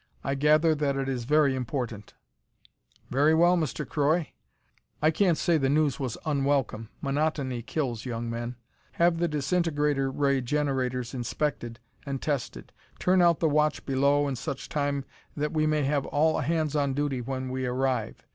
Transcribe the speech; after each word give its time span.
I 0.23 0.33
gather 0.33 0.73
that 0.73 0.95
it 0.95 1.07
is 1.07 1.25
very 1.25 1.53
important." 1.53 2.15
"Very 3.11 3.35
well, 3.35 3.55
Mr. 3.55 3.87
Croy." 3.87 4.29
I 4.99 5.11
can't 5.11 5.37
say 5.37 5.59
the 5.59 5.69
news 5.69 5.99
was 5.99 6.17
unwelcome. 6.25 6.89
Monotony 7.01 7.61
kills 7.61 8.03
young 8.03 8.27
men. 8.27 8.55
"Have 8.93 9.19
the 9.19 9.27
disintegrator 9.27 10.09
ray 10.09 10.41
generators 10.41 11.13
inspected 11.13 11.79
and 12.03 12.19
tested. 12.19 12.73
Turn 12.97 13.21
out 13.21 13.41
the 13.41 13.47
watch 13.47 13.85
below 13.85 14.27
in 14.27 14.35
such 14.35 14.69
time 14.69 15.05
that 15.37 15.53
we 15.53 15.67
may 15.67 15.83
have 15.83 16.07
all 16.07 16.39
hands 16.39 16.75
on 16.75 16.95
duty 16.95 17.21
when 17.21 17.49
we 17.49 17.67
arrive. 17.67 18.25